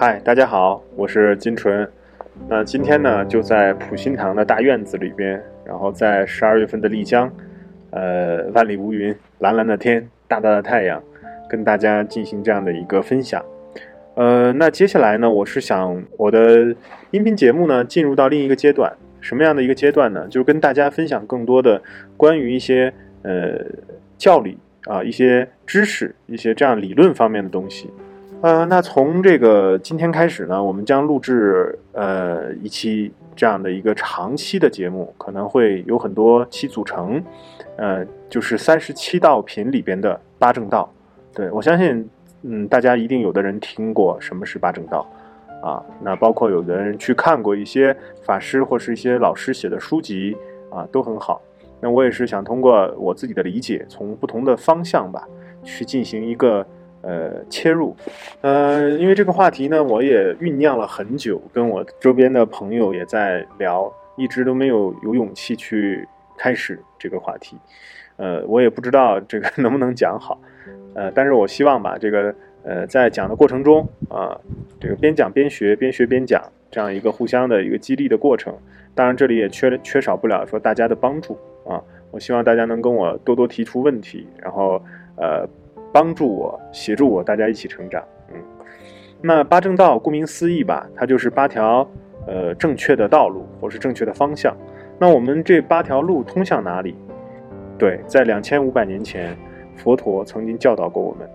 [0.00, 1.86] 嗨，大家好，我是金纯。
[2.48, 7.30] 那今天呢，就在普心堂的大院子里边，然后在十二月份的丽江，
[7.90, 11.02] 呃，万里无云，蓝蓝的天，大大的太阳，
[11.50, 13.44] 跟大家进行这样的一个分享。
[14.14, 16.74] 呃，那接下来呢，我是想我的
[17.10, 18.90] 音频节目呢，进入到另一个阶段，
[19.20, 20.26] 什么样的一个阶段呢？
[20.30, 21.82] 就是跟大家分享更多的
[22.16, 22.90] 关于一些
[23.20, 23.62] 呃
[24.16, 24.56] 教理
[24.86, 27.90] 啊，一些知识，一些这样理论方面的东西。
[28.42, 37.22] 呃，那从这个今天开始呢，我们将录制呃一期这样的一个长期的节目，可能会有很多期组成，
[37.76, 40.90] 呃，就是三十七道品里边的八正道。
[41.34, 42.08] 对我相信，
[42.42, 45.06] 嗯，大家一定有的人听过什么是八正道
[45.62, 50.34] 啊，那包括有的人去看过一些法师或是一些老师写的书籍
[50.70, 51.42] 啊，都很好。
[51.78, 55.28] 那我也是想通过我自己的理解，从不同的方向吧，
[55.62, 56.66] 去进行一个。
[57.02, 57.96] 呃，切入，
[58.42, 66.06] 呃，因为这个话题呢，我也酝酿了很久，跟我周边的朋友也在聊，一直都没有有勇气去
[66.36, 67.56] 开始这个话题。
[68.16, 70.38] 呃，我也不知道这个能不能讲好，
[70.94, 72.34] 呃，但是我希望吧，这个
[72.64, 74.38] 呃，在讲的过程中啊，
[74.78, 78.54] 这个边讲边学，边学边讲，这样一个互相的一个激励的过程。
[78.94, 84.82] 当然，这里也缺缺少不了说大家的帮助啊，我希望大家能跟我多多提出问题，然后
[85.16, 85.48] 呃。
[85.92, 88.02] 帮助我，协助我，大家一起成长。
[88.32, 88.36] 嗯，
[89.20, 91.88] 那八正道顾名思义吧，它就是八条
[92.26, 94.56] 呃正确的道路，或是正确的方向。
[94.98, 96.94] 那我们这八条路通向哪里？
[97.78, 99.36] 对，在两千五百年前，
[99.74, 101.28] 佛陀曾经教导过我们。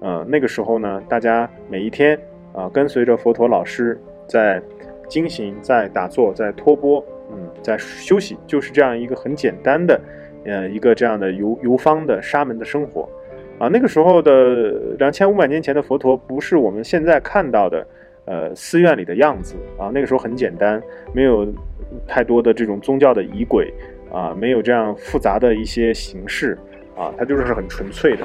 [0.00, 2.18] 呃，那个时候呢，大家每一天
[2.54, 4.62] 啊，跟随着佛陀老师在
[5.08, 10.00] 精行，在打坐，在托钵，嗯，在休息，就是这样一个很简单的，
[10.46, 13.06] 呃，一个这样的游游方的沙门的生活。
[13.60, 17.86] 啊，那个时候的两千五百年前的佛陀不是我们现在看到的，
[18.24, 19.90] 呃，寺院里的样子啊。
[19.92, 20.82] 那个时候很简单，
[21.12, 21.46] 没有
[22.08, 23.70] 太多的这种宗教的仪轨
[24.10, 26.56] 啊，没有这样复杂的一些形式
[26.96, 28.24] 啊，它就是很纯粹的。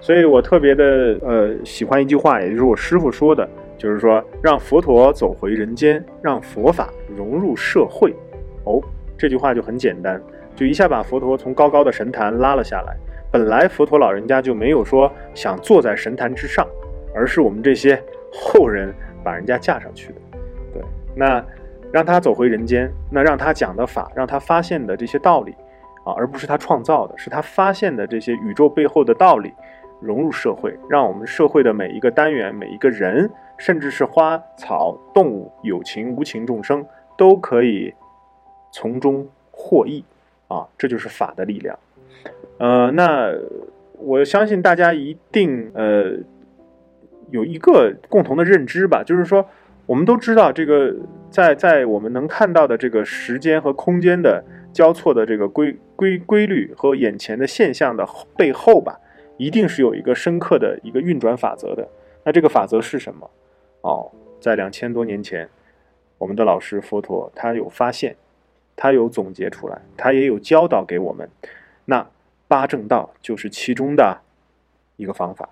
[0.00, 8.14] 所以我特别的呃喜欢一句话，也就是我师傅说的，就是说让佛陀走回人间，让佛法融入社会。
[8.62, 8.80] 哦，
[9.18, 10.22] 这句话就很简单，
[10.56, 12.96] 就一下把佛陀从高高的神坛拉了下来。
[13.30, 16.66] 本来佛陀老人家就没有说想坐在神坛之上，
[17.14, 18.02] 而是我们这些
[18.32, 20.14] 后人把人家架上去的。
[20.72, 20.82] 对，
[21.14, 21.44] 那
[21.92, 25.52] 让他走回人间，那让他讲的法，让他发现的这些道理
[26.04, 29.52] 啊，而不是他创造的，是他发现的这些宇宙背后的道理，
[30.00, 36.86] 融入社会，让我们社会的每一个单元、每一个人，甚至是花草动物、有情无情众生，
[37.18, 37.92] 都可以
[38.72, 40.04] 从中获益
[40.48, 40.66] 啊！
[40.78, 41.78] 这就是法的力量。
[42.58, 43.32] 呃，那
[43.98, 46.16] 我相信大家一定呃
[47.30, 49.46] 有一个共同的认知吧，就是说，
[49.86, 50.94] 我们都知道这个
[51.30, 59.00] 在在我们能看到的这个时间和空间的交错的这个规规规律和眼前的现象的背后吧，
[59.36, 61.88] 一定是有一个深刻的一个运转法则的。
[62.24, 63.30] 那这个法则是什么？
[63.82, 65.48] 哦，在两千多年前，
[66.18, 68.16] 我们的老师佛陀他有发现，
[68.76, 71.28] 他有总结出来，他也有教导给我们。
[71.86, 72.06] 那
[72.46, 74.20] 八正道就是其中的
[74.96, 75.48] 一个方法。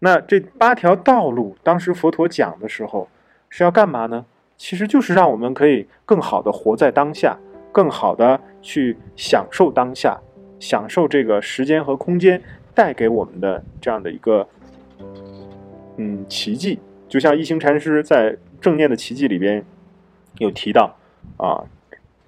[0.00, 3.08] 那这八条道路，当时佛陀讲的时候
[3.48, 4.26] 是要干嘛呢？
[4.56, 7.38] 其实就是让我们可以更好的活在当下，
[7.72, 10.20] 更好的去享受当下，
[10.60, 12.42] 享受这个时间和空间
[12.74, 14.46] 带给我们的这样的一个
[15.96, 16.78] 嗯奇迹。
[17.08, 19.64] 就像一行禅师在《正念的奇迹》里边
[20.38, 20.96] 有提到
[21.36, 21.64] 啊，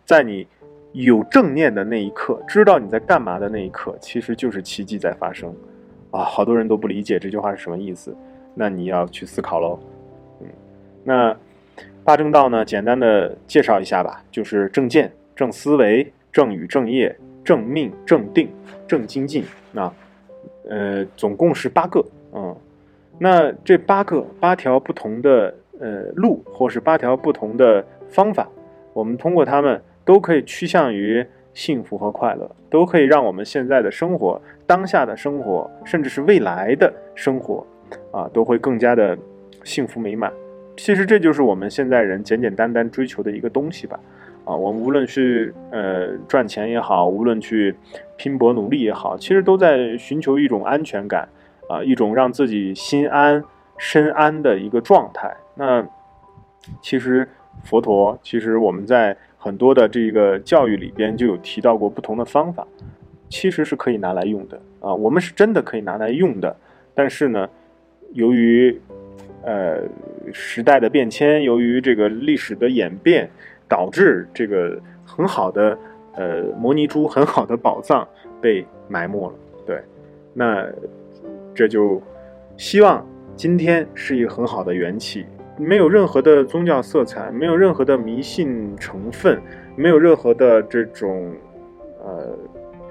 [0.06, 0.46] 在你。
[0.92, 5.54] 有正念的那一刻，知道你在干嘛的那一刻，其实就是奇迹在发生，
[6.10, 8.16] 啊，好多人都不理解这句话是什么意思，
[8.54, 9.78] 那你要去思考喽。
[10.40, 10.46] 嗯，
[11.04, 11.36] 那
[12.02, 18.48] 八正道呢，简单的介绍一下吧，就是正见、正思维、正语、正业、正命、正定、
[18.88, 19.92] 正精进，那
[20.66, 22.02] 呃，总共是八个，
[22.32, 22.56] 嗯，
[23.18, 28.48] 那这八个八条不同的呃路，或是八条不同的方法，
[28.94, 29.78] 我们通过它们。
[30.06, 37.66] 都可以趋向于幸福和快乐，都可以让我们现在的生活、当下的生活，甚至是未来的生活，
[38.12, 39.18] 啊，都会更加的
[39.64, 40.32] 幸福美满。
[40.76, 43.98] 其实这就是我们现在人简简单单追求的一个东西吧。
[44.44, 47.74] 啊，我们无论去呃赚钱也好，无论去
[48.16, 51.28] 拼搏努力也好，其实都在寻求一种安全感，
[51.68, 53.42] 啊，一种让自己心安
[53.76, 55.34] 身安的一个状态。
[55.56, 55.84] 那
[56.80, 57.28] 其实
[57.64, 59.16] 佛陀，其实我们在。
[59.46, 62.66] 很多的这个教育里边就有提到过不同的方法，
[63.28, 64.92] 其实是可以拿来用的啊。
[64.92, 66.56] 我们是真的可以拿来用的，
[66.96, 67.48] 但是呢，
[68.14, 68.76] 由于
[69.44, 69.82] 呃
[70.32, 73.30] 时代的变迁，由于这个历史的演变，
[73.68, 75.78] 导致这个很好的
[76.14, 78.06] 呃摩尼珠、很好的宝藏
[78.40, 79.34] 被埋没了。
[79.64, 79.80] 对，
[80.34, 80.66] 那
[81.54, 82.02] 这就
[82.56, 83.06] 希望
[83.36, 85.24] 今天是一个很好的缘起，
[85.58, 89.40] 没有任何的宗教色彩，没有任何的迷信成分，
[89.74, 91.32] 没有任何的这种
[92.04, 92.36] 呃。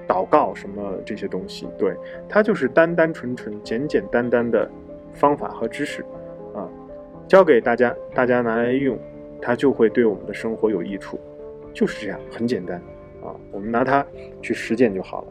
[0.08, 1.92] 祷告什么这些东西，对，
[2.30, 4.70] 它就是单单纯纯、简简单单的
[5.14, 6.06] 方法和知识，
[6.54, 6.70] 啊，
[7.28, 8.96] 教给大家，大家拿来用，
[9.42, 11.20] 它就会对我们的生活有益处，
[11.74, 12.78] 就是这样，很简单，
[13.24, 14.06] 啊，我们拿它
[14.44, 15.28] 去实践就好了。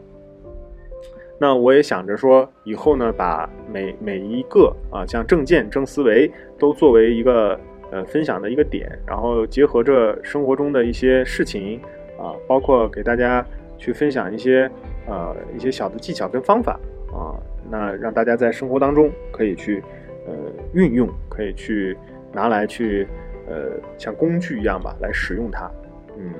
[1.37, 7.59] 那我也想着说，以后呢，把每每一个啊，像正见、正思维，都作为一个
[7.91, 11.79] 呃分享的一个点，然后结合着生活中的一些事情，
[12.19, 13.45] 啊，包括给大家。
[13.77, 14.71] 去分享一些
[15.05, 16.79] 呃一些小的技巧跟方法
[17.11, 17.35] 啊，
[17.69, 19.83] 那让大家在生活当中可以去
[20.25, 20.33] 呃
[20.73, 21.95] 运用，可以去
[22.31, 23.05] 拿来去
[23.49, 25.69] 呃像工具一样吧来使用它，
[26.17, 26.33] 嗯，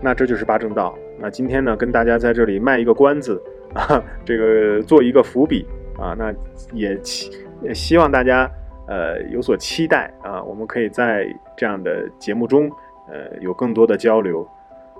[0.00, 0.96] 那这就是八正道。
[1.18, 3.42] 那今天呢跟大家在这里卖一个关子
[3.74, 5.66] 啊， 这个做一个伏笔
[5.98, 6.32] 啊，那
[6.72, 7.30] 也期
[7.62, 8.50] 也希望大家
[8.86, 11.26] 呃有所期待啊，我们可以在
[11.56, 12.70] 这样的节目中
[13.08, 14.46] 呃有更多的交流。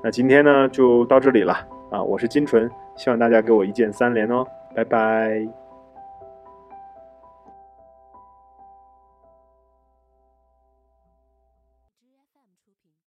[0.03, 1.55] 那今天呢，就到这里了
[1.91, 2.03] 啊！
[2.03, 4.45] 我是金纯，希望大家给我一键三连哦，
[4.75, 5.62] 拜拜。